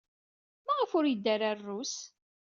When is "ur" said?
0.97-1.05